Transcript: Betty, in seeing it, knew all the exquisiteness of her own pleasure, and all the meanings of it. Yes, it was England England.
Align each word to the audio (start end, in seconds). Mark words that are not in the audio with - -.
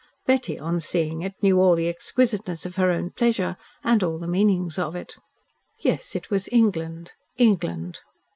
Betty, 0.25 0.57
in 0.57 0.79
seeing 0.79 1.21
it, 1.21 1.35
knew 1.43 1.59
all 1.59 1.75
the 1.75 1.87
exquisiteness 1.87 2.65
of 2.65 2.75
her 2.75 2.89
own 2.89 3.11
pleasure, 3.11 3.55
and 3.83 4.01
all 4.03 4.17
the 4.17 4.27
meanings 4.27 4.79
of 4.79 4.95
it. 4.95 5.15
Yes, 5.77 6.15
it 6.15 6.31
was 6.31 6.49
England 6.51 7.11
England. 7.37 7.99